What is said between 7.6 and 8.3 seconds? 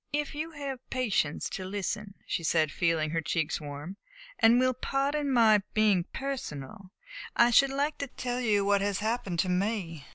like to